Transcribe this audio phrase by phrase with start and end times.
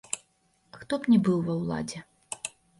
[0.77, 2.05] Хто б ні быў ва ўладзе.